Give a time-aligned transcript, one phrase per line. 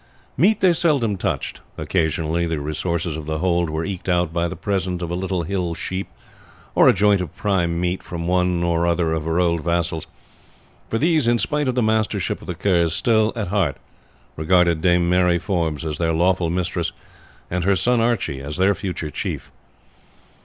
[0.35, 1.61] Meat they seldom touched.
[1.77, 5.43] Occasionally the resources of the hold were eked out by the present of a little
[5.43, 6.07] hill sheep,
[6.73, 10.07] or a joint of prime meat, from one or other of her old vassals,
[10.89, 13.77] for these, in spite of the mastership of the Kerrs, still at heart
[14.35, 16.91] regarded Dame Mary Forbes as their lawful mistress,
[17.51, 19.51] and her son Archie as their future chief.